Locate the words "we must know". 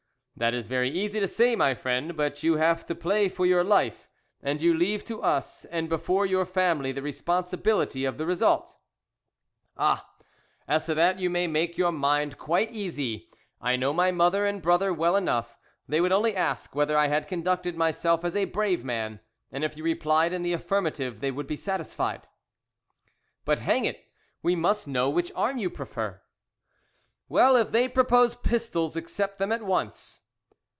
24.41-25.07